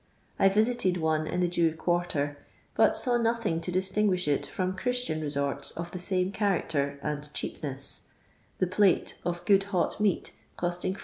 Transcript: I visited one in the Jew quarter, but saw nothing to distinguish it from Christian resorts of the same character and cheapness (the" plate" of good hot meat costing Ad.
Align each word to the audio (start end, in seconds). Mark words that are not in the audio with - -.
I 0.39 0.49
visited 0.49 0.97
one 0.97 1.27
in 1.27 1.41
the 1.41 1.47
Jew 1.47 1.75
quarter, 1.75 2.39
but 2.73 2.97
saw 2.97 3.17
nothing 3.19 3.61
to 3.61 3.71
distinguish 3.71 4.27
it 4.27 4.47
from 4.47 4.75
Christian 4.75 5.21
resorts 5.21 5.69
of 5.69 5.91
the 5.91 5.99
same 5.99 6.31
character 6.31 6.97
and 7.03 7.31
cheapness 7.35 8.01
(the" 8.57 8.65
plate" 8.79 9.19
of 9.27 9.45
good 9.45 9.65
hot 9.65 9.99
meat 9.99 10.31
costing 10.57 10.95
Ad. 10.95 10.99